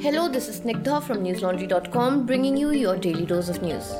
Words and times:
Hello, 0.00 0.28
this 0.28 0.48
is 0.48 0.60
Snigdha 0.60 1.02
from 1.02 1.24
newslaundry.com 1.24 2.24
bringing 2.24 2.56
you 2.56 2.70
your 2.70 2.96
daily 2.96 3.26
dose 3.26 3.48
of 3.48 3.60
news. 3.62 3.94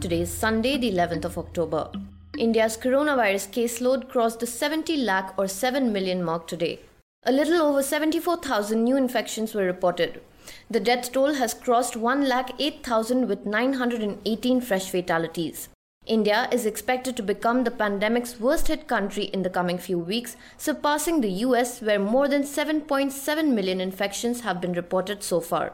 Today 0.00 0.20
is 0.20 0.30
Sunday, 0.30 0.78
the 0.78 0.92
11th 0.92 1.24
of 1.24 1.36
October. 1.36 1.90
India's 2.38 2.76
coronavirus 2.76 3.48
caseload 3.56 4.08
crossed 4.08 4.38
the 4.38 4.46
70 4.46 4.98
lakh 4.98 5.34
or 5.36 5.48
7 5.48 5.92
million 5.92 6.22
mark 6.22 6.46
today. 6.46 6.78
A 7.24 7.32
little 7.32 7.60
over 7.60 7.82
74,000 7.82 8.84
new 8.84 8.96
infections 8.96 9.52
were 9.52 9.64
reported. 9.64 10.22
The 10.70 10.78
death 10.78 11.10
toll 11.10 11.34
has 11.34 11.54
crossed 11.54 11.96
1 11.96 12.28
lakh 12.28 12.52
8,000 12.60 13.26
with 13.26 13.44
918 13.44 14.60
fresh 14.60 14.88
fatalities. 14.88 15.68
India 16.04 16.48
is 16.50 16.66
expected 16.66 17.16
to 17.16 17.22
become 17.22 17.62
the 17.62 17.70
pandemic's 17.70 18.40
worst 18.40 18.66
hit 18.66 18.88
country 18.88 19.24
in 19.24 19.42
the 19.42 19.50
coming 19.50 19.78
few 19.78 19.96
weeks, 19.96 20.36
surpassing 20.56 21.20
the 21.20 21.30
US, 21.46 21.80
where 21.80 22.00
more 22.00 22.26
than 22.26 22.42
7.7 22.42 23.54
million 23.54 23.80
infections 23.80 24.40
have 24.40 24.60
been 24.60 24.72
reported 24.72 25.22
so 25.22 25.40
far. 25.40 25.72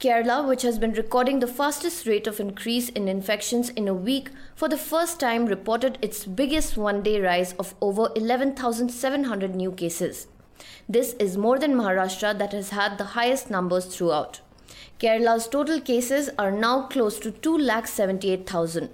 Kerala, 0.00 0.48
which 0.48 0.62
has 0.62 0.78
been 0.78 0.94
recording 0.94 1.40
the 1.40 1.46
fastest 1.46 2.06
rate 2.06 2.26
of 2.26 2.40
increase 2.40 2.88
in 2.88 3.06
infections 3.06 3.68
in 3.68 3.86
a 3.86 3.92
week, 3.92 4.30
for 4.54 4.66
the 4.66 4.78
first 4.78 5.20
time 5.20 5.44
reported 5.44 5.98
its 6.00 6.24
biggest 6.24 6.78
one 6.78 7.02
day 7.02 7.20
rise 7.20 7.52
of 7.58 7.74
over 7.82 8.10
11,700 8.16 9.54
new 9.54 9.72
cases. 9.72 10.26
This 10.88 11.12
is 11.18 11.36
more 11.36 11.58
than 11.58 11.74
Maharashtra, 11.74 12.38
that 12.38 12.52
has 12.52 12.70
had 12.70 12.96
the 12.96 13.12
highest 13.12 13.50
numbers 13.50 13.84
throughout. 13.84 14.40
Kerala's 14.98 15.46
total 15.46 15.82
cases 15.82 16.30
are 16.38 16.50
now 16.50 16.86
close 16.86 17.18
to 17.18 17.30
2,78,000. 17.30 18.88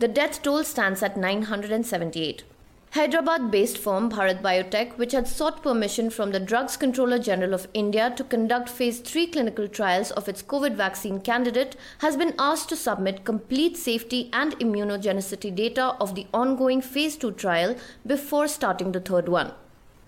The 0.00 0.06
death 0.06 0.42
toll 0.42 0.62
stands 0.62 1.02
at 1.02 1.16
978. 1.16 2.44
Hyderabad 2.92 3.50
based 3.50 3.76
firm 3.76 4.08
Bharat 4.08 4.40
Biotech, 4.40 4.96
which 4.96 5.10
had 5.10 5.26
sought 5.26 5.60
permission 5.60 6.08
from 6.08 6.30
the 6.30 6.38
Drugs 6.38 6.76
Controller 6.76 7.18
General 7.18 7.52
of 7.52 7.66
India 7.74 8.12
to 8.16 8.22
conduct 8.22 8.68
phase 8.68 9.00
3 9.00 9.26
clinical 9.26 9.66
trials 9.66 10.12
of 10.12 10.28
its 10.28 10.40
COVID 10.40 10.76
vaccine 10.76 11.20
candidate, 11.20 11.74
has 11.98 12.16
been 12.16 12.32
asked 12.38 12.68
to 12.68 12.76
submit 12.76 13.24
complete 13.24 13.76
safety 13.76 14.30
and 14.32 14.56
immunogenicity 14.60 15.52
data 15.52 15.96
of 16.00 16.14
the 16.14 16.28
ongoing 16.32 16.80
phase 16.80 17.16
2 17.16 17.32
trial 17.32 17.74
before 18.06 18.46
starting 18.46 18.92
the 18.92 19.00
third 19.00 19.28
one. 19.28 19.52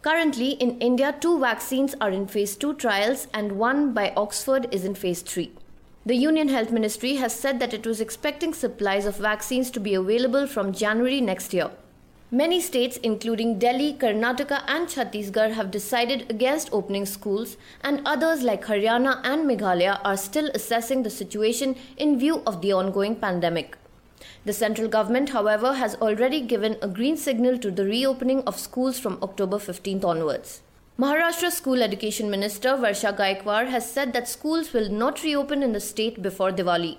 Currently, 0.02 0.50
in 0.52 0.78
India, 0.78 1.16
two 1.18 1.40
vaccines 1.40 1.96
are 2.00 2.10
in 2.10 2.28
phase 2.28 2.54
2 2.54 2.74
trials 2.74 3.26
and 3.34 3.58
one 3.58 3.92
by 3.92 4.12
Oxford 4.16 4.72
is 4.72 4.84
in 4.84 4.94
phase 4.94 5.22
3. 5.22 5.50
The 6.06 6.16
Union 6.16 6.48
Health 6.48 6.72
Ministry 6.72 7.16
has 7.16 7.34
said 7.34 7.60
that 7.60 7.74
it 7.74 7.86
was 7.86 8.00
expecting 8.00 8.54
supplies 8.54 9.04
of 9.04 9.18
vaccines 9.18 9.70
to 9.72 9.78
be 9.78 9.92
available 9.92 10.46
from 10.46 10.72
January 10.72 11.20
next 11.20 11.52
year. 11.52 11.72
Many 12.30 12.58
states, 12.62 12.96
including 13.02 13.58
Delhi, 13.58 13.92
Karnataka, 13.92 14.62
and 14.66 14.88
Chhattisgarh, 14.88 15.52
have 15.52 15.70
decided 15.70 16.30
against 16.30 16.72
opening 16.72 17.04
schools, 17.04 17.58
and 17.84 18.00
others 18.06 18.42
like 18.42 18.64
Haryana 18.64 19.20
and 19.24 19.46
Meghalaya 19.46 20.00
are 20.02 20.16
still 20.16 20.50
assessing 20.54 21.02
the 21.02 21.10
situation 21.10 21.76
in 21.98 22.18
view 22.18 22.42
of 22.46 22.62
the 22.62 22.72
ongoing 22.72 23.14
pandemic. 23.14 23.76
The 24.46 24.54
central 24.54 24.88
government, 24.88 25.28
however, 25.30 25.74
has 25.74 25.96
already 25.96 26.40
given 26.40 26.78
a 26.80 26.88
green 26.88 27.18
signal 27.18 27.58
to 27.58 27.70
the 27.70 27.84
reopening 27.84 28.42
of 28.44 28.58
schools 28.58 28.98
from 28.98 29.18
October 29.22 29.58
15th 29.58 30.04
onwards. 30.06 30.62
Maharashtra 31.00 31.50
School 31.50 31.82
Education 31.82 32.28
Minister 32.30 32.72
Varsha 32.76 33.10
Gaikwad 33.16 33.68
has 33.68 33.90
said 33.90 34.12
that 34.12 34.28
schools 34.28 34.74
will 34.74 34.90
not 34.90 35.22
reopen 35.22 35.62
in 35.62 35.72
the 35.72 35.80
state 35.80 36.20
before 36.20 36.50
Diwali. 36.50 36.98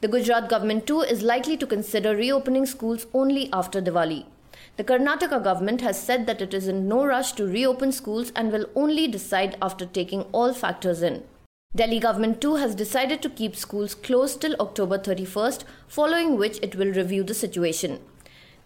The 0.00 0.08
Gujarat 0.08 0.48
government 0.48 0.88
too 0.88 1.02
is 1.02 1.22
likely 1.22 1.56
to 1.58 1.64
consider 1.64 2.16
reopening 2.16 2.66
schools 2.66 3.06
only 3.14 3.48
after 3.52 3.80
Diwali. 3.80 4.24
The 4.76 4.82
Karnataka 4.82 5.44
government 5.44 5.80
has 5.82 5.96
said 5.96 6.26
that 6.26 6.42
it 6.42 6.54
is 6.54 6.66
in 6.66 6.88
no 6.88 7.04
rush 7.06 7.30
to 7.34 7.46
reopen 7.46 7.92
schools 7.92 8.32
and 8.34 8.50
will 8.50 8.66
only 8.74 9.06
decide 9.06 9.56
after 9.62 9.86
taking 9.86 10.22
all 10.32 10.52
factors 10.52 11.00
in. 11.00 11.22
Delhi 11.72 12.00
government 12.00 12.40
too 12.40 12.56
has 12.56 12.74
decided 12.74 13.22
to 13.22 13.30
keep 13.30 13.54
schools 13.54 13.94
closed 13.94 14.40
till 14.40 14.56
October 14.58 14.98
31st, 14.98 15.62
following 15.86 16.36
which 16.36 16.58
it 16.62 16.74
will 16.74 16.92
review 16.92 17.22
the 17.22 17.40
situation. 17.46 18.00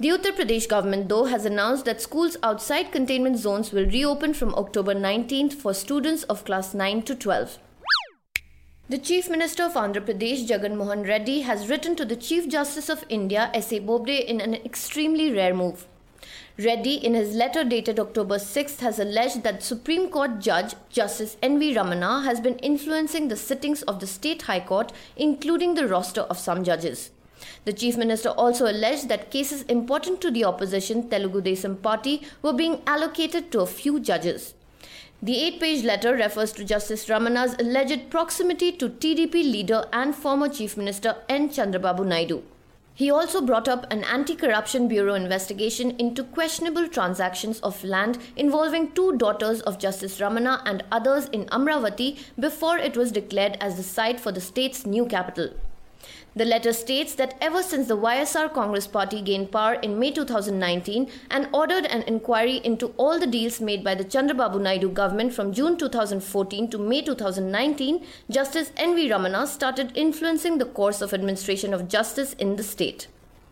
The 0.00 0.08
Uttar 0.08 0.32
Pradesh 0.34 0.66
government, 0.66 1.10
though, 1.10 1.26
has 1.26 1.44
announced 1.44 1.84
that 1.84 2.00
schools 2.00 2.38
outside 2.42 2.90
containment 2.90 3.36
zones 3.36 3.70
will 3.70 3.84
reopen 3.84 4.32
from 4.32 4.54
October 4.54 4.94
19th 4.94 5.52
for 5.52 5.74
students 5.74 6.22
of 6.22 6.42
class 6.46 6.72
9 6.72 7.02
to 7.02 7.14
12. 7.14 7.58
The 8.88 8.96
Chief 8.96 9.28
Minister 9.28 9.64
of 9.64 9.74
Andhra 9.74 10.00
Pradesh, 10.00 10.48
Jagan 10.48 10.76
Mohan 10.76 11.02
Reddy, 11.02 11.42
has 11.42 11.68
written 11.68 11.96
to 11.96 12.06
the 12.06 12.16
Chief 12.16 12.48
Justice 12.48 12.88
of 12.88 13.04
India, 13.10 13.50
S.A. 13.52 13.78
Bobde, 13.78 14.24
in 14.24 14.40
an 14.40 14.54
extremely 14.54 15.30
rare 15.30 15.52
move. 15.52 15.86
Reddy, 16.56 16.94
in 16.94 17.12
his 17.12 17.34
letter 17.34 17.62
dated 17.62 18.00
October 18.00 18.36
6th, 18.36 18.80
has 18.80 18.98
alleged 18.98 19.42
that 19.42 19.62
Supreme 19.62 20.08
Court 20.08 20.38
Judge 20.38 20.76
Justice 20.88 21.36
N.V. 21.42 21.74
Ramana 21.74 22.24
has 22.24 22.40
been 22.40 22.56
influencing 22.60 23.28
the 23.28 23.36
sittings 23.36 23.82
of 23.82 24.00
the 24.00 24.06
State 24.06 24.42
High 24.42 24.60
Court, 24.60 24.94
including 25.14 25.74
the 25.74 25.86
roster 25.86 26.22
of 26.22 26.38
some 26.38 26.64
judges. 26.64 27.10
The 27.64 27.74
Chief 27.74 27.96
Minister 27.96 28.30
also 28.30 28.66
alleged 28.66 29.08
that 29.10 29.30
cases 29.30 29.62
important 29.64 30.20
to 30.22 30.30
the 30.30 30.44
opposition 30.44 31.10
Telugu 31.10 31.42
Desam 31.42 31.80
party 31.82 32.22
were 32.40 32.54
being 32.54 32.80
allocated 32.86 33.52
to 33.52 33.60
a 33.60 33.66
few 33.66 34.00
judges. 34.00 34.54
The 35.22 35.36
eight 35.36 35.60
page 35.60 35.84
letter 35.84 36.14
refers 36.14 36.52
to 36.52 36.64
Justice 36.64 37.04
Ramana's 37.06 37.54
alleged 37.58 38.08
proximity 38.08 38.72
to 38.72 38.88
TDP 38.88 39.34
leader 39.34 39.84
and 39.92 40.14
former 40.14 40.48
Chief 40.48 40.78
Minister 40.78 41.16
N. 41.28 41.50
Chandrababu 41.50 42.06
Naidu. 42.06 42.42
He 42.94 43.10
also 43.10 43.42
brought 43.42 43.68
up 43.68 43.86
an 43.92 44.04
anti 44.04 44.34
corruption 44.34 44.88
bureau 44.88 45.14
investigation 45.14 45.90
into 45.98 46.24
questionable 46.24 46.88
transactions 46.88 47.60
of 47.60 47.84
land 47.84 48.18
involving 48.36 48.92
two 48.92 49.18
daughters 49.18 49.60
of 49.60 49.78
Justice 49.78 50.18
Ramana 50.18 50.62
and 50.64 50.82
others 50.90 51.26
in 51.26 51.44
Amaravati 51.46 52.18
before 52.38 52.78
it 52.78 52.96
was 52.96 53.12
declared 53.12 53.58
as 53.60 53.76
the 53.76 53.82
site 53.82 54.18
for 54.18 54.32
the 54.32 54.40
state's 54.40 54.86
new 54.86 55.04
capital. 55.04 55.50
The 56.34 56.44
letter 56.44 56.72
states 56.72 57.14
that 57.16 57.36
ever 57.40 57.62
since 57.62 57.88
the 57.88 57.96
YSR 57.96 58.52
Congress 58.52 58.86
Party 58.86 59.20
gained 59.20 59.50
power 59.50 59.74
in 59.74 59.98
May 59.98 60.12
2019 60.12 61.10
and 61.30 61.48
ordered 61.52 61.86
an 61.86 62.02
inquiry 62.02 62.60
into 62.62 62.94
all 62.96 63.18
the 63.18 63.26
deals 63.26 63.60
made 63.60 63.82
by 63.82 63.94
the 63.94 64.04
Chandrababu 64.04 64.60
Naidu 64.60 64.90
government 64.90 65.34
from 65.34 65.52
June 65.52 65.76
2014 65.76 66.70
to 66.70 66.78
May 66.78 67.02
2019, 67.02 68.06
Justice 68.30 68.72
N.V. 68.76 69.08
Ramana 69.08 69.46
started 69.46 69.90
influencing 69.96 70.58
the 70.58 70.66
course 70.66 71.02
of 71.02 71.12
administration 71.12 71.74
of 71.74 71.88
justice 71.88 72.34
in 72.34 72.56
the 72.56 72.62
state. 72.62 73.08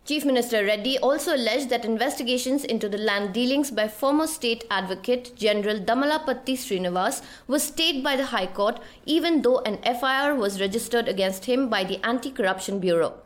Chief 0.09 0.25
Minister 0.25 0.65
Reddy 0.65 0.97
also 1.01 1.37
alleged 1.37 1.69
that 1.69 1.85
investigations 1.85 2.65
into 2.65 2.89
the 2.89 2.97
land 2.97 3.35
dealings 3.35 3.71
by 3.71 3.89
former 3.89 4.27
state 4.27 4.65
advocate 4.71 5.37
General 5.37 5.79
Dammalapati 5.79 6.55
Srinivas 6.55 7.21
was 7.47 7.63
stayed 7.63 8.03
by 8.03 8.17
the 8.17 8.25
High 8.25 8.47
Court 8.47 8.81
even 9.05 9.43
though 9.43 9.59
an 9.67 9.77
FIR 9.83 10.35
was 10.35 10.63
registered 10.63 11.09
against 11.09 11.45
him 11.45 11.69
by 11.69 11.85
the 11.85 12.03
Anti-Corruption 12.03 12.79
Bureau. 12.79 13.17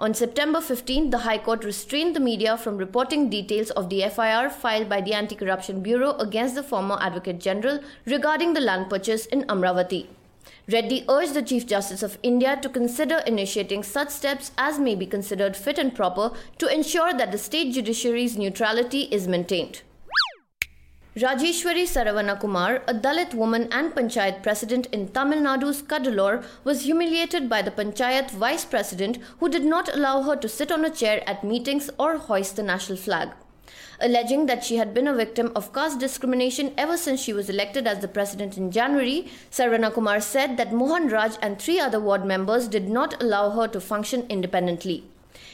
On 0.00 0.12
September 0.14 0.60
15, 0.60 1.10
the 1.10 1.18
High 1.18 1.38
Court 1.38 1.62
restrained 1.62 2.16
the 2.16 2.26
media 2.28 2.56
from 2.56 2.76
reporting 2.76 3.30
details 3.30 3.70
of 3.70 3.88
the 3.88 4.02
FIR 4.08 4.50
filed 4.50 4.88
by 4.88 5.00
the 5.00 5.14
Anti-Corruption 5.14 5.80
Bureau 5.80 6.16
against 6.16 6.56
the 6.56 6.64
former 6.64 6.98
Advocate 7.00 7.38
General 7.38 7.78
regarding 8.04 8.54
the 8.54 8.60
land 8.60 8.90
purchase 8.90 9.26
in 9.26 9.42
Amaravati. 9.44 10.08
Reddy 10.70 11.04
urged 11.08 11.34
the 11.34 11.42
Chief 11.42 11.66
Justice 11.66 12.04
of 12.04 12.18
India 12.22 12.56
to 12.62 12.68
consider 12.68 13.16
initiating 13.26 13.82
such 13.82 14.10
steps 14.10 14.52
as 14.56 14.78
may 14.78 14.94
be 14.94 15.06
considered 15.06 15.56
fit 15.56 15.76
and 15.76 15.92
proper 15.92 16.30
to 16.58 16.72
ensure 16.72 17.12
that 17.12 17.32
the 17.32 17.38
state 17.38 17.72
judiciary's 17.74 18.38
neutrality 18.38 19.02
is 19.10 19.26
maintained. 19.26 19.82
Rajeshwari 21.16 21.82
Saravana 21.82 22.40
Kumar, 22.40 22.76
a 22.86 22.94
Dalit 22.94 23.34
woman 23.34 23.68
and 23.72 23.92
Panchayat 23.92 24.42
president 24.42 24.86
in 24.86 25.08
Tamil 25.08 25.40
Nadu's 25.40 25.82
Cuddalore, 25.82 26.44
was 26.64 26.84
humiliated 26.84 27.50
by 27.50 27.60
the 27.60 27.70
Panchayat 27.72 28.30
vice 28.30 28.64
president 28.64 29.18
who 29.40 29.48
did 29.48 29.64
not 29.64 29.94
allow 29.94 30.22
her 30.22 30.36
to 30.36 30.48
sit 30.48 30.70
on 30.70 30.84
a 30.84 30.90
chair 30.90 31.22
at 31.28 31.44
meetings 31.44 31.90
or 31.98 32.18
hoist 32.18 32.56
the 32.56 32.62
national 32.62 32.96
flag 32.96 33.30
alleging 34.00 34.46
that 34.46 34.64
she 34.64 34.76
had 34.76 34.92
been 34.92 35.06
a 35.06 35.14
victim 35.14 35.52
of 35.54 35.72
caste 35.72 35.98
discrimination 35.98 36.72
ever 36.76 36.96
since 36.96 37.20
she 37.20 37.32
was 37.32 37.48
elected 37.48 37.86
as 37.86 38.00
the 38.00 38.08
president 38.08 38.56
in 38.56 38.70
January, 38.70 39.28
Saravana 39.50 39.92
Kumar 39.92 40.20
said 40.20 40.56
that 40.56 40.72
Mohan 40.72 41.08
Raj 41.08 41.36
and 41.40 41.58
three 41.58 41.78
other 41.78 42.00
ward 42.00 42.24
members 42.24 42.68
did 42.68 42.88
not 42.88 43.22
allow 43.22 43.50
her 43.50 43.68
to 43.68 43.80
function 43.80 44.26
independently. 44.28 45.04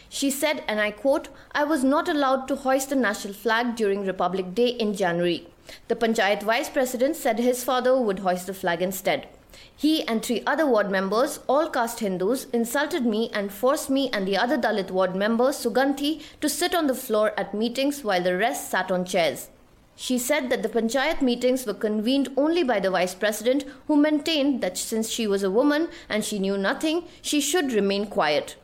She 0.08 0.30
said, 0.30 0.64
and 0.66 0.80
I 0.80 0.90
quote, 0.90 1.28
I 1.52 1.64
was 1.64 1.84
not 1.84 2.08
allowed 2.08 2.48
to 2.48 2.56
hoist 2.56 2.90
the 2.90 2.96
national 2.96 3.34
flag 3.34 3.76
during 3.76 4.06
Republic 4.06 4.54
Day 4.54 4.68
in 4.68 4.94
January. 4.94 5.46
The 5.88 5.96
Panchayat 5.96 6.42
vice 6.42 6.70
president 6.70 7.16
said 7.16 7.38
his 7.38 7.62
father 7.62 8.00
would 8.00 8.20
hoist 8.20 8.46
the 8.46 8.54
flag 8.54 8.80
instead. 8.80 9.28
He 9.76 10.02
and 10.08 10.22
three 10.22 10.42
other 10.46 10.66
ward 10.66 10.90
members, 10.90 11.40
all 11.46 11.68
caste 11.68 12.00
Hindus, 12.00 12.46
insulted 12.52 13.06
me 13.06 13.30
and 13.32 13.52
forced 13.52 13.88
me 13.88 14.10
and 14.12 14.26
the 14.26 14.36
other 14.36 14.58
Dalit 14.58 14.90
ward 14.90 15.14
member, 15.14 15.52
Suganthi, 15.52 16.20
to 16.40 16.48
sit 16.48 16.74
on 16.74 16.86
the 16.88 16.94
floor 16.94 17.32
at 17.36 17.54
meetings 17.54 18.02
while 18.02 18.22
the 18.22 18.36
rest 18.36 18.70
sat 18.70 18.90
on 18.90 19.04
chairs. 19.04 19.48
She 19.94 20.16
said 20.16 20.48
that 20.50 20.62
the 20.62 20.68
panchayat 20.68 21.22
meetings 21.22 21.66
were 21.66 21.74
convened 21.74 22.28
only 22.36 22.62
by 22.62 22.78
the 22.78 22.90
vice 22.90 23.14
president, 23.14 23.64
who 23.88 23.96
maintained 23.96 24.60
that 24.62 24.78
since 24.78 25.08
she 25.08 25.26
was 25.26 25.42
a 25.42 25.50
woman 25.50 25.88
and 26.08 26.24
she 26.24 26.38
knew 26.38 26.56
nothing, 26.56 27.04
she 27.20 27.40
should 27.40 27.72
remain 27.72 28.06
quiet. 28.06 28.54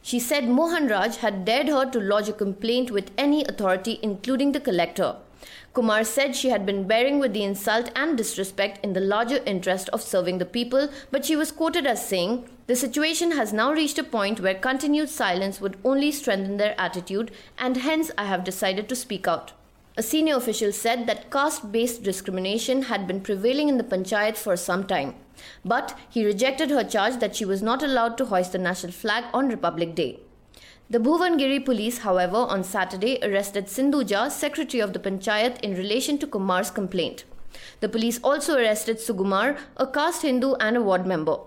She 0.00 0.20
said 0.20 0.48
Mohan 0.48 0.86
Raj 0.86 1.16
had 1.16 1.44
dared 1.44 1.66
her 1.66 1.90
to 1.90 1.98
lodge 1.98 2.28
a 2.28 2.32
complaint 2.32 2.92
with 2.92 3.10
any 3.18 3.44
authority, 3.44 3.98
including 4.02 4.52
the 4.52 4.60
collector. 4.60 5.16
Kumar 5.74 6.04
said 6.04 6.34
she 6.34 6.48
had 6.48 6.64
been 6.64 6.86
bearing 6.86 7.18
with 7.18 7.32
the 7.32 7.44
insult 7.44 7.90
and 7.94 8.16
disrespect 8.16 8.82
in 8.84 8.92
the 8.92 9.00
larger 9.00 9.42
interest 9.44 9.88
of 9.90 10.00
serving 10.00 10.38
the 10.38 10.44
people, 10.44 10.88
but 11.10 11.24
she 11.24 11.36
was 11.36 11.52
quoted 11.52 11.86
as 11.86 12.06
saying, 12.08 12.48
The 12.66 12.76
situation 12.76 13.32
has 13.32 13.52
now 13.52 13.72
reached 13.72 13.98
a 13.98 14.04
point 14.04 14.40
where 14.40 14.54
continued 14.54 15.10
silence 15.10 15.60
would 15.60 15.76
only 15.84 16.12
strengthen 16.12 16.56
their 16.56 16.74
attitude, 16.80 17.30
and 17.58 17.76
hence 17.76 18.10
I 18.16 18.24
have 18.24 18.44
decided 18.44 18.88
to 18.88 18.96
speak 18.96 19.28
out. 19.28 19.52
A 19.98 20.02
senior 20.02 20.36
official 20.36 20.72
said 20.72 21.06
that 21.06 21.30
caste 21.30 21.72
based 21.72 22.02
discrimination 22.02 22.82
had 22.82 23.06
been 23.06 23.22
prevailing 23.22 23.68
in 23.68 23.78
the 23.78 23.84
panchayat 23.84 24.36
for 24.36 24.56
some 24.56 24.84
time. 24.84 25.14
But 25.64 25.98
he 26.10 26.24
rejected 26.24 26.70
her 26.70 26.84
charge 26.84 27.16
that 27.18 27.34
she 27.34 27.44
was 27.44 27.62
not 27.62 27.82
allowed 27.82 28.18
to 28.18 28.26
hoist 28.26 28.52
the 28.52 28.58
national 28.58 28.92
flag 28.92 29.24
on 29.32 29.48
Republic 29.48 29.94
Day. 29.94 30.20
The 30.88 31.00
Bhuvanagiri 31.00 31.64
police, 31.64 31.98
however, 31.98 32.36
on 32.36 32.62
Saturday 32.62 33.18
arrested 33.20 33.66
Sindhuja, 33.66 34.30
secretary 34.30 34.80
of 34.80 34.92
the 34.92 35.00
Panchayat, 35.00 35.58
in 35.60 35.74
relation 35.74 36.16
to 36.18 36.28
Kumar's 36.28 36.70
complaint. 36.70 37.24
The 37.80 37.88
police 37.88 38.20
also 38.22 38.56
arrested 38.56 38.98
Sugumar, 38.98 39.58
a 39.76 39.88
caste 39.88 40.22
Hindu 40.22 40.54
and 40.60 40.76
a 40.76 40.80
ward 40.80 41.04
member. 41.04 41.38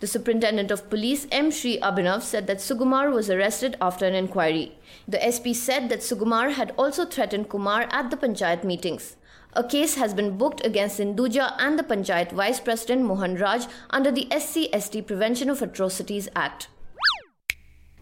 The 0.00 0.06
superintendent 0.06 0.70
of 0.70 0.88
police, 0.88 1.26
M. 1.30 1.50
Sri 1.50 1.78
Abhinav, 1.80 2.22
said 2.22 2.46
that 2.46 2.56
Sugumar 2.56 3.12
was 3.12 3.28
arrested 3.28 3.76
after 3.82 4.06
an 4.06 4.14
inquiry. 4.14 4.78
The 5.06 5.20
SP 5.20 5.52
said 5.52 5.90
that 5.90 6.00
Sugumar 6.00 6.54
had 6.54 6.72
also 6.78 7.04
threatened 7.04 7.50
Kumar 7.50 7.86
at 7.90 8.10
the 8.10 8.16
Panchayat 8.16 8.64
meetings. 8.64 9.16
A 9.52 9.62
case 9.62 9.96
has 9.96 10.14
been 10.14 10.38
booked 10.38 10.64
against 10.64 10.98
Sindhuja 10.98 11.54
and 11.58 11.78
the 11.78 11.82
Panchayat 11.82 12.32
Vice 12.32 12.60
President 12.60 13.02
Mohan 13.02 13.36
Raj 13.36 13.66
under 13.90 14.10
the 14.10 14.26
SC 14.30 14.74
ST 14.74 15.06
Prevention 15.06 15.50
of 15.50 15.60
Atrocities 15.60 16.30
Act. 16.34 16.68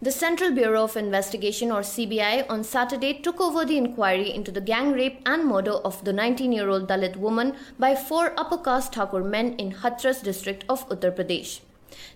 The 0.01 0.13
Central 0.13 0.53
Bureau 0.53 0.85
of 0.85 0.97
Investigation 0.97 1.73
or 1.73 1.81
CBI 1.81 2.49
on 2.49 2.63
Saturday 2.63 3.15
took 3.15 3.41
over 3.41 3.65
the 3.65 3.77
inquiry 3.77 4.33
into 4.33 4.53
the 4.53 4.61
gang 4.61 4.93
rape 4.93 5.21
and 5.27 5.45
murder 5.45 5.73
of 5.73 6.05
the 6.05 6.13
19 6.13 6.53
year 6.53 6.69
old 6.69 6.87
Dalit 6.89 7.17
woman 7.17 7.57
by 7.81 7.97
four 7.97 8.33
upper 8.39 8.59
caste 8.59 8.95
Thakur 8.95 9.25
men 9.25 9.55
in 9.55 9.73
Hathras 9.73 10.23
district 10.23 10.65
of 10.69 10.89
Uttar 10.89 11.11
Pradesh. 11.11 11.63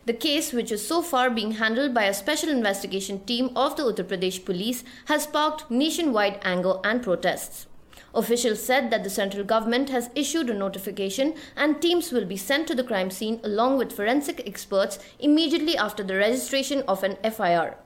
The 0.06 0.12
case, 0.12 0.52
which 0.52 0.70
is 0.70 0.86
so 0.86 1.02
far 1.02 1.28
being 1.28 1.52
handled 1.52 1.92
by 1.92 2.04
a 2.04 2.14
special 2.14 2.50
investigation 2.50 3.24
team 3.24 3.50
of 3.56 3.74
the 3.74 3.82
Uttar 3.82 4.04
Pradesh 4.04 4.44
police, 4.44 4.84
has 5.06 5.24
sparked 5.24 5.68
nationwide 5.68 6.38
anger 6.44 6.74
and 6.84 7.02
protests. 7.02 7.66
Officials 8.14 8.62
said 8.62 8.90
that 8.90 9.04
the 9.04 9.10
central 9.10 9.44
government 9.44 9.88
has 9.88 10.10
issued 10.14 10.50
a 10.50 10.54
notification 10.54 11.34
and 11.56 11.80
teams 11.80 12.12
will 12.12 12.26
be 12.26 12.36
sent 12.36 12.68
to 12.68 12.74
the 12.74 12.84
crime 12.84 13.10
scene 13.10 13.40
along 13.42 13.78
with 13.78 13.92
forensic 13.92 14.46
experts 14.46 14.98
immediately 15.18 15.76
after 15.76 16.02
the 16.02 16.16
registration 16.16 16.82
of 16.82 17.02
an 17.02 17.16
FIR. 17.22 17.76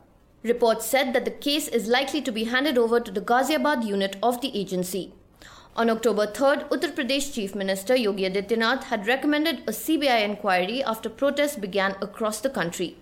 Reports 0.43 0.87
said 0.87 1.13
that 1.13 1.25
the 1.25 1.31
case 1.31 1.69
is 1.69 1.89
likely 1.89 2.21
to 2.23 2.33
be 2.33 2.45
handed 2.45 2.77
over 2.77 2.99
to 3.01 3.11
the 3.11 3.21
Ghaziabad 3.21 3.85
unit 3.87 4.17
of 4.23 4.41
the 4.41 4.57
agency. 4.59 5.13
On 5.77 5.91
October 5.91 6.27
3rd, 6.27 6.69
Uttar 6.71 6.95
Pradesh 6.95 7.33
Chief 7.35 7.55
Minister 7.55 7.95
Yogi 7.95 8.29
Adityanath 8.29 8.85
had 8.85 9.07
recommended 9.07 9.59
a 9.67 9.73
CBI 9.73 10.25
inquiry 10.25 10.83
after 10.83 11.09
protests 11.11 11.57
began 11.57 11.97
across 12.01 12.41
the 12.41 12.49
country. 12.51 12.97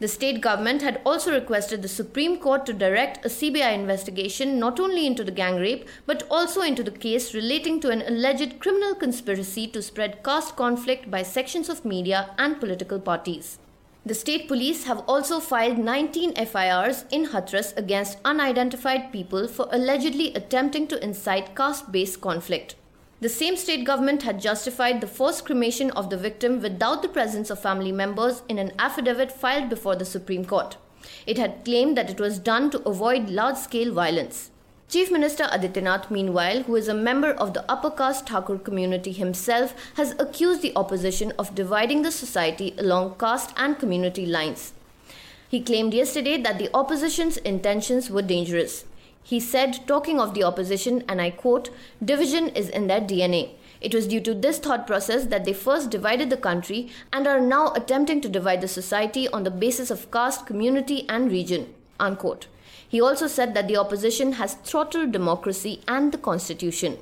The 0.00 0.08
state 0.08 0.40
government 0.40 0.82
had 0.82 1.00
also 1.06 1.32
requested 1.32 1.82
the 1.82 1.88
Supreme 1.88 2.38
Court 2.38 2.66
to 2.66 2.72
direct 2.72 3.24
a 3.24 3.28
CBI 3.28 3.74
investigation 3.74 4.58
not 4.58 4.80
only 4.80 5.06
into 5.06 5.24
the 5.24 5.30
gang 5.30 5.56
rape 5.56 5.88
but 6.06 6.24
also 6.30 6.60
into 6.60 6.82
the 6.82 6.90
case 6.90 7.34
relating 7.34 7.80
to 7.80 7.90
an 7.90 8.02
alleged 8.02 8.58
criminal 8.58 8.94
conspiracy 8.94 9.66
to 9.68 9.82
spread 9.82 10.22
caste 10.24 10.56
conflict 10.56 11.10
by 11.10 11.22
sections 11.22 11.68
of 11.68 11.84
media 11.84 12.30
and 12.38 12.60
political 12.60 12.98
parties. 12.98 13.58
The 14.06 14.14
state 14.14 14.48
police 14.48 14.84
have 14.84 15.02
also 15.08 15.40
filed 15.40 15.78
19 15.78 16.34
FIRs 16.34 17.06
in 17.10 17.28
Hathras 17.28 17.74
against 17.74 18.18
unidentified 18.22 19.10
people 19.10 19.48
for 19.48 19.66
allegedly 19.72 20.34
attempting 20.34 20.86
to 20.88 21.02
incite 21.02 21.56
caste 21.56 21.90
based 21.90 22.20
conflict. 22.20 22.74
The 23.24 23.30
same 23.30 23.56
state 23.56 23.86
government 23.86 24.22
had 24.24 24.38
justified 24.38 25.00
the 25.00 25.06
forced 25.06 25.46
cremation 25.46 25.90
of 25.92 26.10
the 26.10 26.16
victim 26.18 26.60
without 26.60 27.00
the 27.00 27.08
presence 27.08 27.48
of 27.48 27.58
family 27.58 27.90
members 27.90 28.42
in 28.50 28.58
an 28.58 28.72
affidavit 28.78 29.32
filed 29.32 29.70
before 29.70 29.96
the 29.96 30.04
Supreme 30.04 30.44
Court. 30.44 30.76
It 31.26 31.38
had 31.38 31.64
claimed 31.64 31.96
that 31.96 32.10
it 32.10 32.20
was 32.20 32.38
done 32.38 32.68
to 32.72 32.86
avoid 32.86 33.30
large 33.30 33.56
scale 33.56 33.94
violence. 33.94 34.50
Chief 34.90 35.10
Minister 35.10 35.44
Adityanath, 35.44 36.10
meanwhile, 36.10 36.64
who 36.64 36.76
is 36.76 36.86
a 36.86 36.92
member 36.92 37.30
of 37.30 37.54
the 37.54 37.64
upper 37.66 37.90
caste 37.90 38.28
Thakur 38.28 38.58
community 38.58 39.10
himself, 39.10 39.74
has 39.94 40.14
accused 40.18 40.60
the 40.60 40.76
opposition 40.76 41.32
of 41.38 41.54
dividing 41.54 42.02
the 42.02 42.12
society 42.12 42.74
along 42.76 43.14
caste 43.14 43.54
and 43.56 43.78
community 43.78 44.26
lines. 44.26 44.74
He 45.48 45.62
claimed 45.62 45.94
yesterday 45.94 46.36
that 46.42 46.58
the 46.58 46.68
opposition's 46.74 47.38
intentions 47.38 48.10
were 48.10 48.20
dangerous. 48.20 48.84
He 49.26 49.40
said, 49.40 49.86
talking 49.86 50.20
of 50.20 50.34
the 50.34 50.44
opposition, 50.44 51.02
and 51.08 51.20
I 51.20 51.30
quote, 51.30 51.70
division 52.04 52.48
is 52.50 52.68
in 52.68 52.86
their 52.88 53.00
DNA. 53.00 53.54
It 53.80 53.94
was 53.94 54.06
due 54.06 54.20
to 54.20 54.34
this 54.34 54.58
thought 54.58 54.86
process 54.86 55.26
that 55.26 55.44
they 55.46 55.54
first 55.54 55.90
divided 55.90 56.28
the 56.28 56.36
country 56.36 56.90
and 57.10 57.26
are 57.26 57.40
now 57.40 57.72
attempting 57.72 58.20
to 58.20 58.28
divide 58.28 58.60
the 58.60 58.68
society 58.68 59.26
on 59.28 59.44
the 59.44 59.50
basis 59.50 59.90
of 59.90 60.10
caste, 60.10 60.46
community, 60.46 61.08
and 61.08 61.32
region. 61.32 61.74
Unquote. 61.98 62.48
He 62.86 63.00
also 63.00 63.26
said 63.26 63.54
that 63.54 63.66
the 63.66 63.78
opposition 63.78 64.34
has 64.34 64.54
throttled 64.54 65.12
democracy 65.12 65.80
and 65.88 66.12
the 66.12 66.18
constitution. 66.18 66.98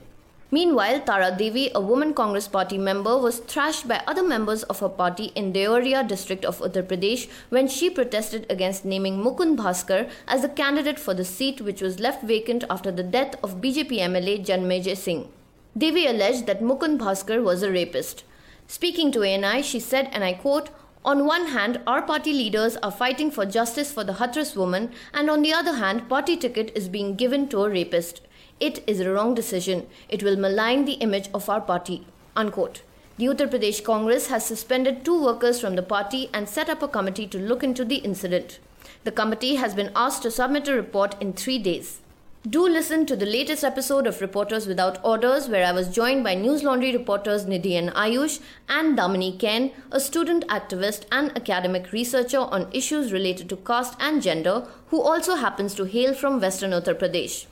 Meanwhile, 0.54 1.00
Tara 1.06 1.34
Devi, 1.34 1.70
a 1.74 1.80
woman 1.80 2.12
Congress 2.12 2.46
party 2.46 2.76
member, 2.76 3.16
was 3.16 3.38
thrashed 3.38 3.88
by 3.88 4.02
other 4.06 4.22
members 4.22 4.64
of 4.64 4.80
her 4.80 4.88
party 4.90 5.32
in 5.34 5.50
Deoria 5.50 6.06
district 6.06 6.44
of 6.44 6.58
Uttar 6.58 6.82
Pradesh 6.82 7.26
when 7.48 7.66
she 7.66 7.88
protested 7.88 8.44
against 8.50 8.84
naming 8.84 9.16
Mukund 9.16 9.56
Bhaskar 9.56 10.10
as 10.28 10.42
the 10.42 10.50
candidate 10.50 10.98
for 10.98 11.14
the 11.14 11.24
seat 11.24 11.62
which 11.62 11.80
was 11.80 12.00
left 12.00 12.22
vacant 12.22 12.64
after 12.68 12.92
the 12.92 13.02
death 13.02 13.34
of 13.42 13.62
BJP 13.62 13.92
MLA 14.10 14.44
Janmejay 14.44 14.94
Singh. 14.94 15.26
Devi 15.74 16.06
alleged 16.06 16.44
that 16.44 16.60
Mukund 16.60 16.98
Bhaskar 16.98 17.42
was 17.42 17.62
a 17.62 17.72
rapist. 17.72 18.24
Speaking 18.66 19.10
to 19.12 19.24
ANI, 19.24 19.62
she 19.62 19.80
said, 19.80 20.10
and 20.12 20.22
I 20.22 20.34
quote, 20.34 20.68
on 21.02 21.24
one 21.24 21.46
hand, 21.46 21.80
our 21.86 22.02
party 22.02 22.32
leaders 22.34 22.76
are 22.82 22.92
fighting 22.92 23.30
for 23.30 23.46
justice 23.46 23.90
for 23.90 24.04
the 24.04 24.12
Hathras 24.12 24.54
woman, 24.54 24.92
and 25.14 25.30
on 25.30 25.40
the 25.40 25.54
other 25.54 25.76
hand, 25.76 26.10
party 26.10 26.36
ticket 26.36 26.70
is 26.76 26.90
being 26.90 27.16
given 27.16 27.48
to 27.48 27.64
a 27.64 27.70
rapist. 27.70 28.20
It 28.64 28.80
is 28.86 29.00
a 29.00 29.10
wrong 29.10 29.34
decision. 29.34 29.88
It 30.08 30.22
will 30.22 30.36
malign 30.36 30.84
the 30.84 31.00
image 31.06 31.28
of 31.34 31.48
our 31.48 31.60
party. 31.60 32.06
Unquote. 32.36 32.82
The 33.16 33.24
Uttar 33.24 33.48
Pradesh 33.50 33.82
Congress 33.82 34.28
has 34.28 34.46
suspended 34.46 35.04
two 35.04 35.20
workers 35.20 35.60
from 35.60 35.74
the 35.74 35.82
party 35.82 36.30
and 36.32 36.48
set 36.48 36.70
up 36.70 36.80
a 36.80 36.86
committee 36.86 37.26
to 37.26 37.40
look 37.40 37.64
into 37.64 37.84
the 37.84 37.96
incident. 37.96 38.60
The 39.02 39.10
committee 39.10 39.56
has 39.56 39.74
been 39.74 39.90
asked 39.96 40.22
to 40.22 40.30
submit 40.30 40.68
a 40.68 40.74
report 40.74 41.20
in 41.20 41.32
three 41.32 41.58
days. 41.58 42.00
Do 42.48 42.62
listen 42.68 43.04
to 43.06 43.16
the 43.16 43.26
latest 43.26 43.64
episode 43.64 44.06
of 44.06 44.20
Reporters 44.20 44.68
Without 44.68 45.04
Orders, 45.04 45.48
where 45.48 45.66
I 45.66 45.72
was 45.72 45.88
joined 45.88 46.22
by 46.22 46.34
News 46.34 46.62
Laundry 46.62 46.92
reporters 46.92 47.46
Nidhi 47.46 47.76
and 47.76 47.90
Ayush 47.90 48.40
and 48.68 48.96
Damini 48.96 49.36
Ken, 49.40 49.72
a 49.90 49.98
student 49.98 50.46
activist 50.46 51.06
and 51.10 51.36
academic 51.36 51.90
researcher 51.90 52.38
on 52.38 52.68
issues 52.72 53.12
related 53.12 53.48
to 53.48 53.56
caste 53.56 53.96
and 53.98 54.22
gender, 54.22 54.68
who 54.88 55.02
also 55.02 55.34
happens 55.34 55.74
to 55.74 55.84
hail 55.84 56.14
from 56.14 56.40
Western 56.40 56.70
Uttar 56.70 56.94
Pradesh. 56.94 57.46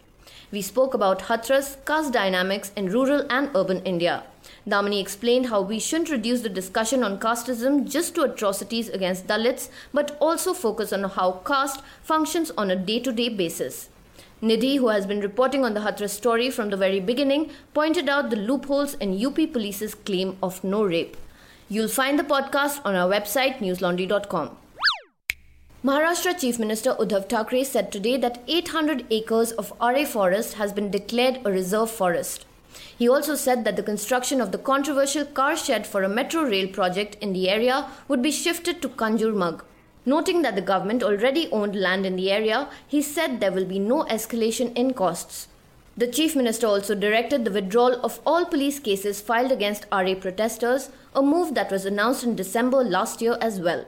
We 0.52 0.62
spoke 0.62 0.94
about 0.94 1.20
Hathras, 1.22 1.76
caste 1.86 2.12
dynamics 2.12 2.72
in 2.74 2.90
rural 2.90 3.24
and 3.30 3.50
urban 3.54 3.82
India. 3.84 4.24
Damini 4.68 5.00
explained 5.00 5.46
how 5.46 5.60
we 5.60 5.78
shouldn't 5.78 6.10
reduce 6.10 6.40
the 6.40 6.48
discussion 6.48 7.04
on 7.04 7.20
casteism 7.20 7.88
just 7.88 8.16
to 8.16 8.22
atrocities 8.22 8.88
against 8.88 9.28
Dalits, 9.28 9.68
but 9.94 10.16
also 10.20 10.52
focus 10.52 10.92
on 10.92 11.04
how 11.04 11.40
caste 11.46 11.82
functions 12.02 12.50
on 12.58 12.70
a 12.70 12.76
day 12.76 12.98
to 12.98 13.12
day 13.12 13.28
basis. 13.28 13.90
Nidhi, 14.42 14.78
who 14.78 14.88
has 14.88 15.06
been 15.06 15.20
reporting 15.20 15.64
on 15.64 15.74
the 15.74 15.80
Hathras 15.80 16.10
story 16.10 16.50
from 16.50 16.70
the 16.70 16.76
very 16.76 16.98
beginning, 16.98 17.50
pointed 17.72 18.08
out 18.08 18.30
the 18.30 18.36
loopholes 18.36 18.94
in 18.94 19.24
UP 19.24 19.36
Police's 19.52 19.94
claim 19.94 20.36
of 20.42 20.64
no 20.64 20.82
rape. 20.82 21.16
You'll 21.68 21.88
find 21.88 22.18
the 22.18 22.24
podcast 22.24 22.80
on 22.84 22.96
our 22.96 23.08
website 23.08 23.58
newslaundry.com. 23.58 24.56
Maharashtra 25.82 26.38
Chief 26.38 26.58
Minister 26.58 26.94
Uddhav 26.96 27.26
Thackeray 27.30 27.64
said 27.64 27.90
today 27.90 28.18
that 28.18 28.42
800 28.46 29.06
acres 29.10 29.52
of 29.52 29.72
Aarey 29.78 30.06
forest 30.06 30.54
has 30.54 30.74
been 30.74 30.90
declared 30.90 31.40
a 31.42 31.50
reserve 31.50 31.90
forest. 31.90 32.44
He 32.98 33.08
also 33.08 33.34
said 33.34 33.64
that 33.64 33.76
the 33.76 33.82
construction 33.82 34.42
of 34.42 34.52
the 34.52 34.58
controversial 34.58 35.24
car 35.24 35.56
shed 35.56 35.86
for 35.86 36.02
a 36.02 36.08
metro 36.10 36.42
rail 36.42 36.68
project 36.68 37.16
in 37.22 37.32
the 37.32 37.48
area 37.48 37.88
would 38.08 38.20
be 38.20 38.30
shifted 38.30 38.82
to 38.82 38.90
Kanjurmarg. 38.90 39.62
Noting 40.04 40.42
that 40.42 40.54
the 40.54 40.60
government 40.60 41.02
already 41.02 41.48
owned 41.50 41.74
land 41.74 42.04
in 42.04 42.16
the 42.16 42.30
area, 42.30 42.68
he 42.86 43.00
said 43.00 43.40
there 43.40 43.50
will 43.50 43.64
be 43.64 43.78
no 43.78 44.04
escalation 44.04 44.76
in 44.76 44.92
costs. 44.92 45.48
The 45.96 46.08
Chief 46.08 46.36
Minister 46.36 46.66
also 46.66 46.94
directed 46.94 47.46
the 47.46 47.50
withdrawal 47.50 48.04
of 48.04 48.20
all 48.26 48.44
police 48.44 48.78
cases 48.78 49.22
filed 49.22 49.50
against 49.50 49.88
Aarey 49.88 50.20
protesters, 50.20 50.90
a 51.14 51.22
move 51.22 51.54
that 51.54 51.70
was 51.70 51.86
announced 51.86 52.22
in 52.22 52.36
December 52.36 52.84
last 52.84 53.22
year 53.22 53.38
as 53.40 53.60
well. 53.60 53.86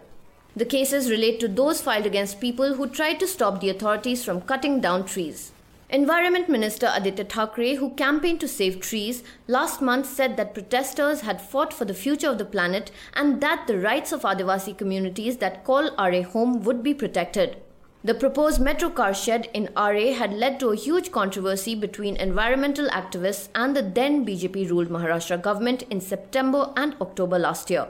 The 0.55 0.67
cases 0.67 1.11
relate 1.11 1.41
to 1.41 1.49
those 1.49 1.81
filed 1.81 2.05
against 2.05 2.39
people 2.39 2.75
who 2.75 2.87
tried 2.87 3.19
to 3.21 3.27
stop 3.27 3.61
the 3.61 3.71
authorities 3.71 4.23
from 4.23 4.43
cutting 4.43 4.83
down 4.83 5.07
trees. 5.07 5.53
Environment 5.89 6.47
Minister 6.47 6.91
Aditya 6.95 7.25
Thackeray, 7.25 7.77
who 7.77 7.91
campaigned 7.91 8.41
to 8.41 8.49
save 8.49 8.79
trees, 8.79 9.23
last 9.47 9.81
month 9.81 10.05
said 10.07 10.37
that 10.37 10.53
protesters 10.53 11.23
had 11.23 11.41
fought 11.41 11.73
for 11.73 11.87
the 11.87 11.95
future 11.95 12.29
of 12.29 12.37
the 12.37 12.45
planet 12.45 12.91
and 13.15 13.41
that 13.41 13.67
the 13.67 13.79
rights 13.79 14.13
of 14.13 14.23
Adivasi 14.23 14.77
communities 14.77 15.39
that 15.39 15.65
call 15.65 15.91
Aarey 15.97 16.23
home 16.23 16.63
would 16.65 16.83
be 16.83 16.93
protected. 16.93 17.57
The 18.05 18.15
proposed 18.15 18.61
metro 18.61 18.91
car 18.91 19.15
shed 19.15 19.49
in 19.55 19.69
Aarey 19.69 20.17
had 20.17 20.35
led 20.35 20.61
to 20.61 20.69
a 20.69 20.77
huge 20.77 21.13
controversy 21.13 21.75
between 21.75 22.17
environmental 22.17 22.89
activists 22.89 23.49
and 23.55 23.75
the 23.75 23.83
then 23.83 24.27
BJP 24.27 24.69
ruled 24.69 24.89
Maharashtra 24.89 25.41
government 25.41 25.85
in 25.89 26.03
September 26.03 26.73
and 26.77 26.95
October 27.01 27.39
last 27.39 27.71
year. 27.71 27.89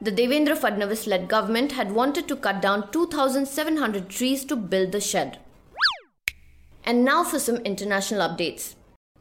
The 0.00 0.12
Devendra 0.12 0.56
Fadnavis 0.56 1.08
led 1.08 1.26
government 1.26 1.72
had 1.72 1.90
wanted 1.90 2.28
to 2.28 2.36
cut 2.36 2.62
down 2.62 2.92
2,700 2.92 4.08
trees 4.08 4.44
to 4.44 4.54
build 4.54 4.92
the 4.92 5.00
shed. 5.00 5.38
And 6.84 7.04
now 7.04 7.24
for 7.24 7.40
some 7.40 7.56
international 7.56 8.20
updates. 8.20 8.76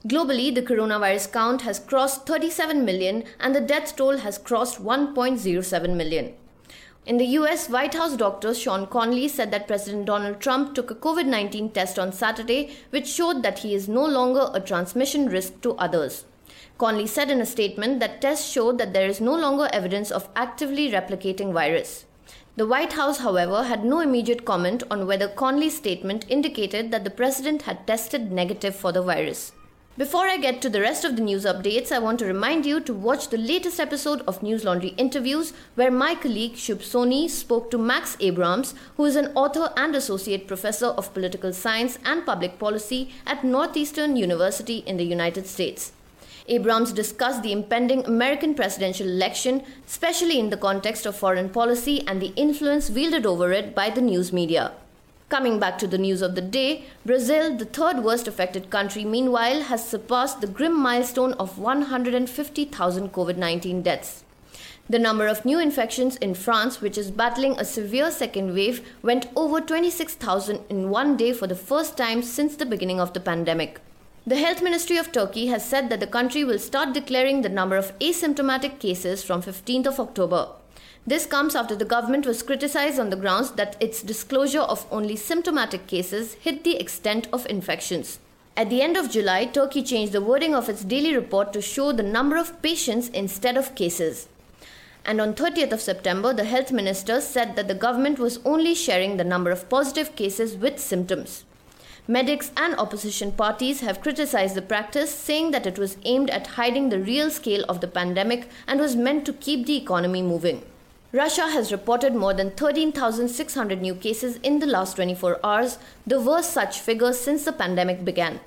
Globally, 0.07 0.53
the 0.53 0.61
coronavirus 0.61 1.31
count 1.31 1.63
has 1.63 1.79
crossed 1.79 2.27
37 2.27 2.85
million 2.85 3.23
and 3.39 3.55
the 3.55 3.61
death 3.61 3.95
toll 3.95 4.17
has 4.17 4.37
crossed 4.37 4.79
1.07 4.83 5.95
million. 5.95 6.35
In 7.07 7.17
the 7.17 7.25
US, 7.39 7.69
White 7.69 7.95
House 7.95 8.15
doctor 8.15 8.53
Sean 8.53 8.85
Conley 8.85 9.27
said 9.27 9.49
that 9.49 9.65
President 9.65 10.05
Donald 10.05 10.39
Trump 10.39 10.75
took 10.75 10.91
a 10.91 10.95
COVID 10.95 11.25
19 11.25 11.71
test 11.71 11.97
on 11.97 12.13
Saturday, 12.13 12.75
which 12.91 13.07
showed 13.07 13.41
that 13.41 13.59
he 13.59 13.73
is 13.73 13.89
no 13.89 14.05
longer 14.05 14.51
a 14.53 14.59
transmission 14.59 15.25
risk 15.27 15.59
to 15.61 15.73
others. 15.77 16.25
Conley 16.77 17.07
said 17.07 17.31
in 17.31 17.41
a 17.41 17.45
statement 17.45 17.99
that 17.99 18.21
tests 18.21 18.51
showed 18.51 18.77
that 18.77 18.93
there 18.93 19.07
is 19.07 19.19
no 19.19 19.35
longer 19.35 19.67
evidence 19.73 20.11
of 20.11 20.29
actively 20.35 20.91
replicating 20.91 21.51
virus. 21.51 22.05
The 22.55 22.67
White 22.67 22.93
House, 22.93 23.19
however, 23.19 23.63
had 23.63 23.83
no 23.83 23.99
immediate 23.99 24.45
comment 24.45 24.83
on 24.91 25.07
whether 25.07 25.27
Conley's 25.27 25.77
statement 25.77 26.25
indicated 26.29 26.91
that 26.91 27.03
the 27.03 27.09
president 27.09 27.63
had 27.63 27.87
tested 27.87 28.31
negative 28.31 28.75
for 28.75 28.91
the 28.91 29.01
virus. 29.01 29.53
Before 29.97 30.27
I 30.27 30.37
get 30.37 30.61
to 30.61 30.69
the 30.69 30.81
rest 30.81 31.03
of 31.03 31.15
the 31.15 31.23
news 31.23 31.45
updates, 31.45 31.91
I 31.91 31.97
want 31.97 32.19
to 32.19 32.25
remind 32.25 32.67
you 32.67 32.79
to 32.81 32.93
watch 32.93 33.29
the 33.29 33.37
latest 33.39 33.79
episode 33.79 34.21
of 34.27 34.43
News 34.43 34.63
Laundry 34.63 34.89
interviews, 34.89 35.53
where 35.73 35.89
my 35.89 36.13
colleague 36.13 36.53
Shubh 36.53 36.83
Soni 36.83 37.27
spoke 37.27 37.71
to 37.71 37.79
Max 37.79 38.15
Abrams, 38.19 38.75
who 38.95 39.05
is 39.05 39.15
an 39.15 39.31
author 39.33 39.73
and 39.75 39.95
associate 39.95 40.47
professor 40.47 40.87
of 40.87 41.11
political 41.15 41.51
science 41.51 41.97
and 42.05 42.23
public 42.23 42.59
policy 42.59 43.09
at 43.25 43.43
Northeastern 43.43 44.15
University 44.15 44.83
in 44.85 44.97
the 44.97 45.03
United 45.03 45.47
States. 45.47 45.93
Abrams 46.49 46.93
discussed 46.93 47.43
the 47.43 47.51
impending 47.51 48.05
American 48.05 48.55
presidential 48.55 49.07
election, 49.07 49.63
especially 49.85 50.39
in 50.39 50.49
the 50.49 50.55
context 50.55 51.05
of 51.05 51.15
foreign 51.15 51.49
policy 51.49 52.07
and 52.07 52.21
the 52.21 52.33
influence 52.37 52.89
wielded 52.89 53.25
over 53.25 53.51
it 53.51 53.75
by 53.75 53.89
the 53.89 54.01
news 54.01 54.31
media. 54.31 54.71
Coming 55.27 55.59
back 55.59 55.77
to 55.79 55.87
the 55.87 55.97
news 55.97 56.21
of 56.21 56.35
the 56.35 56.41
day, 56.41 56.85
Brazil, 57.05 57.57
the 57.57 57.65
third 57.65 58.01
worst 58.01 58.29
affected 58.29 58.69
country, 58.69 59.03
meanwhile, 59.03 59.63
has 59.63 59.85
surpassed 59.85 60.39
the 60.39 60.47
grim 60.47 60.79
milestone 60.79 61.33
of 61.33 61.59
150,000 61.59 63.11
COVID 63.11 63.35
19 63.35 63.81
deaths. 63.81 64.23
The 64.89 64.99
number 64.99 65.27
of 65.27 65.43
new 65.43 65.59
infections 65.59 66.15
in 66.15 66.33
France, 66.33 66.79
which 66.79 66.97
is 66.97 67.11
battling 67.11 67.59
a 67.59 67.65
severe 67.65 68.09
second 68.09 68.53
wave, 68.53 68.87
went 69.03 69.27
over 69.35 69.59
26,000 69.59 70.61
in 70.69 70.89
one 70.89 71.17
day 71.17 71.33
for 71.33 71.45
the 71.45 71.55
first 71.55 71.97
time 71.97 72.23
since 72.23 72.55
the 72.55 72.65
beginning 72.65 73.01
of 73.01 73.11
the 73.11 73.19
pandemic. 73.19 73.81
The 74.27 74.35
Health 74.35 74.61
Ministry 74.61 74.97
of 74.97 75.13
Turkey 75.13 75.47
has 75.47 75.65
said 75.65 75.89
that 75.89 76.01
the 76.01 76.05
country 76.05 76.43
will 76.43 76.59
start 76.59 76.93
declaring 76.93 77.43
the 77.43 77.47
number 77.47 77.77
of 77.77 77.97
asymptomatic 77.99 78.77
cases 78.77 79.23
from 79.23 79.41
15th 79.41 79.87
of 79.87 80.01
October. 80.01 80.49
This 81.05 81.25
comes 81.25 81.55
after 81.55 81.77
the 81.77 81.85
government 81.85 82.25
was 82.25 82.43
criticized 82.43 82.99
on 82.99 83.09
the 83.09 83.15
grounds 83.15 83.51
that 83.51 83.77
its 83.79 84.03
disclosure 84.03 84.59
of 84.59 84.85
only 84.91 85.15
symptomatic 85.15 85.87
cases 85.87 86.33
hid 86.33 86.65
the 86.65 86.75
extent 86.75 87.29
of 87.31 87.45
infections. 87.45 88.19
At 88.57 88.69
the 88.69 88.81
end 88.81 88.97
of 88.97 89.09
July, 89.09 89.45
Turkey 89.45 89.81
changed 89.81 90.11
the 90.11 90.19
wording 90.21 90.53
of 90.53 90.67
its 90.67 90.83
daily 90.83 91.15
report 91.15 91.53
to 91.53 91.61
show 91.61 91.93
the 91.93 92.03
number 92.03 92.35
of 92.35 92.61
patients 92.61 93.07
instead 93.07 93.55
of 93.55 93.75
cases. 93.75 94.27
And 95.05 95.21
on 95.21 95.35
30th 95.35 95.71
of 95.71 95.79
September, 95.79 96.33
the 96.33 96.43
health 96.43 96.73
minister 96.73 97.21
said 97.21 97.55
that 97.55 97.69
the 97.69 97.75
government 97.75 98.19
was 98.19 98.41
only 98.43 98.75
sharing 98.75 99.15
the 99.15 99.23
number 99.23 99.51
of 99.51 99.69
positive 99.69 100.17
cases 100.17 100.57
with 100.57 100.79
symptoms. 100.79 101.45
Medics 102.09 102.51
and 102.55 102.73
opposition 102.75 103.33
parties 103.33 103.81
have 103.81 103.99
criticized 103.99 104.55
the 104.55 104.61
practice, 104.61 105.13
saying 105.13 105.51
that 105.51 105.65
it 105.65 105.77
was 105.77 105.97
aimed 106.05 106.29
at 106.29 106.47
hiding 106.55 106.87
the 106.87 107.01
real 107.01 107.29
scale 107.29 107.65
of 107.67 107.81
the 107.81 107.87
pandemic 107.87 108.47
and 108.65 108.79
was 108.79 108.95
meant 108.95 109.25
to 109.25 109.33
keep 109.33 109.65
the 109.65 109.75
economy 109.75 110.21
moving. 110.21 110.63
Russia 111.11 111.49
has 111.49 111.69
reported 111.69 112.15
more 112.15 112.33
than 112.33 112.51
13,600 112.51 113.81
new 113.81 113.93
cases 113.93 114.37
in 114.37 114.59
the 114.59 114.65
last 114.65 114.95
24 114.95 115.37
hours, 115.43 115.79
the 116.05 116.21
worst 116.21 116.51
such 116.51 116.79
figure 116.79 117.11
since 117.11 117.43
the 117.43 117.51
pandemic 117.51 118.05
began. 118.05 118.39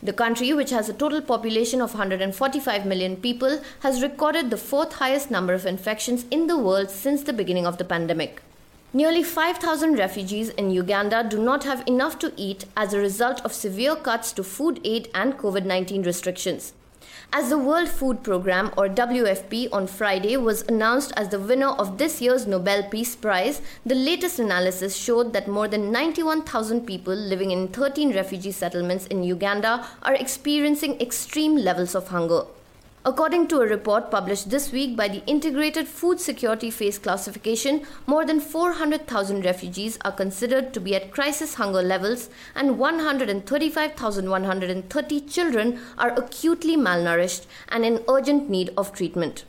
The 0.00 0.12
country, 0.12 0.52
which 0.52 0.70
has 0.70 0.88
a 0.88 0.92
total 0.92 1.22
population 1.22 1.80
of 1.80 1.94
145 1.94 2.86
million 2.86 3.16
people, 3.16 3.62
has 3.80 4.00
recorded 4.00 4.50
the 4.50 4.56
fourth 4.56 4.92
highest 4.92 5.28
number 5.28 5.54
of 5.54 5.66
infections 5.66 6.24
in 6.30 6.46
the 6.46 6.58
world 6.58 6.90
since 6.90 7.24
the 7.24 7.32
beginning 7.32 7.66
of 7.66 7.78
the 7.78 7.84
pandemic. 7.84 8.42
Nearly 8.92 9.22
5,000 9.22 9.98
refugees 9.98 10.48
in 10.50 10.70
Uganda 10.70 11.26
do 11.28 11.38
not 11.38 11.64
have 11.64 11.86
enough 11.86 12.18
to 12.20 12.32
eat 12.36 12.64
as 12.76 12.94
a 12.94 12.98
result 12.98 13.44
of 13.44 13.52
severe 13.52 13.96
cuts 13.96 14.32
to 14.32 14.42
food 14.42 14.80
aid 14.84 15.08
and 15.14 15.36
COVID 15.36 15.64
19 15.64 16.02
restrictions 16.02 16.72
as 17.32 17.48
the 17.50 17.58
World 17.58 17.88
Food 17.88 18.22
Programme 18.22 18.72
or 18.76 18.88
WFP 18.88 19.68
on 19.72 19.86
Friday 19.86 20.36
was 20.36 20.62
announced 20.62 21.12
as 21.16 21.28
the 21.28 21.40
winner 21.40 21.68
of 21.68 21.98
this 21.98 22.20
year's 22.20 22.46
Nobel 22.46 22.84
Peace 22.84 23.16
Prize, 23.16 23.60
the 23.84 23.94
latest 23.94 24.38
analysis 24.38 24.96
showed 24.96 25.32
that 25.32 25.48
more 25.48 25.68
than 25.68 25.90
91,000 25.90 26.86
people 26.86 27.14
living 27.14 27.50
in 27.50 27.68
13 27.68 28.14
refugee 28.14 28.52
settlements 28.52 29.06
in 29.06 29.22
Uganda 29.22 29.86
are 30.02 30.14
experiencing 30.14 31.00
extreme 31.00 31.56
levels 31.56 31.94
of 31.94 32.08
hunger. 32.08 32.44
According 33.08 33.46
to 33.48 33.60
a 33.60 33.66
report 33.68 34.10
published 34.10 34.50
this 34.50 34.72
week 34.72 34.96
by 34.96 35.06
the 35.06 35.24
Integrated 35.26 35.86
Food 35.86 36.18
Security 36.18 36.72
Phase 36.72 36.98
Classification, 36.98 37.86
more 38.04 38.26
than 38.26 38.40
400,000 38.40 39.44
refugees 39.44 39.96
are 40.04 40.10
considered 40.10 40.74
to 40.74 40.80
be 40.80 40.96
at 40.96 41.12
crisis 41.12 41.54
hunger 41.54 41.82
levels, 41.82 42.28
and 42.56 42.80
135,130 42.80 45.20
children 45.20 45.78
are 45.96 46.18
acutely 46.18 46.76
malnourished 46.76 47.46
and 47.68 47.84
in 47.84 48.02
urgent 48.08 48.50
need 48.50 48.72
of 48.76 48.92
treatment. 48.92 49.44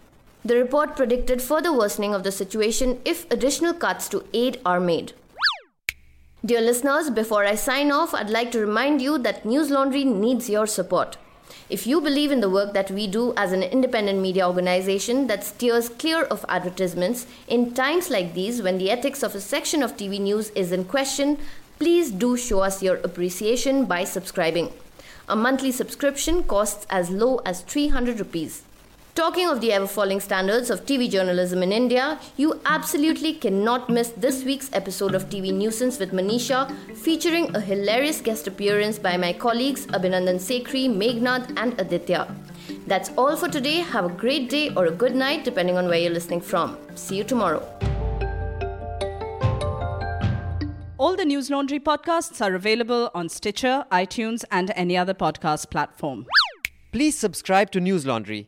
The 0.45 0.57
report 0.57 0.95
predicted 0.95 1.41
further 1.41 1.73
worsening 1.73 2.13
of 2.13 2.23
the 2.23 2.31
situation 2.31 3.01
if 3.05 3.25
additional 3.31 3.73
cuts 3.73 4.07
to 4.09 4.23
aid 4.33 4.61
are 4.67 4.79
made. 4.79 5.13
Dear 6.45 6.61
listeners, 6.61 7.09
before 7.09 7.43
I 7.43 7.55
sign 7.55 7.91
off, 7.91 8.13
I'd 8.13 8.29
like 8.29 8.51
to 8.51 8.59
remind 8.59 9.01
you 9.01 9.17
that 9.17 9.47
News 9.47 9.71
Laundry 9.71 10.05
needs 10.05 10.47
your 10.47 10.67
support. 10.67 11.17
If 11.69 11.85
you 11.85 11.99
believe 11.99 12.31
in 12.31 12.39
the 12.39 12.49
work 12.49 12.73
that 12.73 12.89
we 12.91 13.07
do 13.07 13.33
as 13.35 13.51
an 13.51 13.61
independent 13.61 14.21
media 14.21 14.47
organization 14.47 15.27
that 15.27 15.43
steers 15.43 15.89
clear 15.89 16.23
of 16.23 16.45
advertisements 16.47 17.27
in 17.45 17.73
times 17.73 18.09
like 18.09 18.33
these 18.33 18.61
when 18.61 18.77
the 18.77 18.89
ethics 18.89 19.21
of 19.21 19.35
a 19.35 19.41
section 19.41 19.83
of 19.83 19.97
TV 19.97 20.17
news 20.17 20.49
is 20.51 20.71
in 20.71 20.85
question, 20.85 21.37
please 21.77 22.09
do 22.09 22.37
show 22.37 22.61
us 22.61 22.81
your 22.81 22.95
appreciation 23.03 23.83
by 23.83 24.05
subscribing. 24.05 24.71
A 25.27 25.35
monthly 25.35 25.73
subscription 25.73 26.43
costs 26.43 26.87
as 26.89 27.09
low 27.09 27.41
as 27.45 27.63
300 27.63 28.17
rupees. 28.17 28.63
Talking 29.17 29.49
of 29.49 29.61
the 29.61 29.73
ever 29.73 29.87
falling 29.87 30.19
standards 30.19 30.69
of 30.69 30.85
TV 30.85 31.09
journalism 31.09 31.63
in 31.63 31.71
India, 31.71 32.19
you 32.37 32.61
absolutely 32.67 33.33
cannot 33.33 33.89
miss 33.89 34.09
this 34.09 34.43
week's 34.43 34.69
episode 34.73 35.15
of 35.15 35.27
TV 35.27 35.51
Newsance 35.51 35.99
with 35.99 36.11
Manisha, 36.11 36.71
featuring 36.95 37.55
a 37.55 37.59
hilarious 37.59 38.21
guest 38.21 38.45
appearance 38.45 38.99
by 38.99 39.17
my 39.17 39.33
colleagues 39.33 39.87
Abhinandan 39.87 40.35
Sekhri, 40.35 40.87
Meghnad, 40.87 41.51
and 41.57 41.81
Aditya. 41.81 42.27
That's 42.85 43.09
all 43.17 43.35
for 43.35 43.49
today. 43.49 43.77
Have 43.77 44.05
a 44.05 44.09
great 44.09 44.51
day 44.51 44.71
or 44.75 44.85
a 44.85 44.91
good 44.91 45.15
night, 45.15 45.43
depending 45.43 45.79
on 45.79 45.87
where 45.87 45.97
you're 45.97 46.13
listening 46.13 46.41
from. 46.41 46.77
See 46.93 47.17
you 47.17 47.23
tomorrow. 47.23 47.63
All 50.99 51.15
the 51.15 51.25
News 51.25 51.49
Laundry 51.49 51.79
podcasts 51.79 52.39
are 52.39 52.53
available 52.53 53.09
on 53.15 53.29
Stitcher, 53.29 53.83
iTunes, 53.91 54.43
and 54.51 54.71
any 54.75 54.95
other 54.95 55.15
podcast 55.15 55.71
platform. 55.71 56.27
Please 56.91 57.17
subscribe 57.17 57.71
to 57.71 57.79
News 57.79 58.05
Laundry 58.05 58.47